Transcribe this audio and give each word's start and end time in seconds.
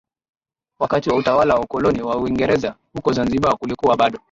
Wakati 0.79 1.09
wa 1.09 1.17
utawala 1.17 1.55
wa 1.55 1.61
ukoloni 1.61 2.01
wa 2.01 2.17
Uingereza 2.17 2.75
huko 2.93 3.13
Zanzibar 3.13 3.57
kulikuwa 3.57 3.97
bado 3.97 4.19